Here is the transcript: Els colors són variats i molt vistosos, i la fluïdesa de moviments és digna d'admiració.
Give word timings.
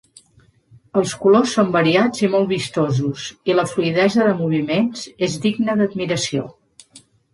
Els 1.01 1.11
colors 1.25 1.51
són 1.57 1.67
variats 1.75 2.23
i 2.23 2.29
molt 2.35 2.49
vistosos, 2.53 3.27
i 3.51 3.57
la 3.59 3.67
fluïdesa 3.75 4.25
de 4.29 4.33
moviments 4.41 5.05
és 5.29 5.37
digna 5.45 5.77
d'admiració. 5.83 6.49